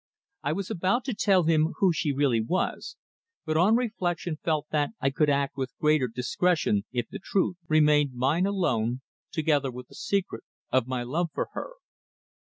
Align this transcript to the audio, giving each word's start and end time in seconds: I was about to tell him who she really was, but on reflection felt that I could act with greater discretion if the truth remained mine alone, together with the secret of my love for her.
I 0.41 0.53
was 0.53 0.71
about 0.71 1.03
to 1.05 1.13
tell 1.13 1.43
him 1.43 1.75
who 1.77 1.93
she 1.93 2.11
really 2.11 2.41
was, 2.41 2.97
but 3.45 3.55
on 3.55 3.75
reflection 3.75 4.37
felt 4.43 4.65
that 4.71 4.89
I 4.99 5.11
could 5.11 5.29
act 5.29 5.55
with 5.57 5.77
greater 5.79 6.07
discretion 6.07 6.85
if 6.91 7.07
the 7.09 7.19
truth 7.19 7.57
remained 7.67 8.15
mine 8.15 8.47
alone, 8.47 9.01
together 9.31 9.69
with 9.69 9.89
the 9.89 9.93
secret 9.93 10.43
of 10.71 10.87
my 10.87 11.03
love 11.03 11.29
for 11.35 11.49
her. 11.53 11.73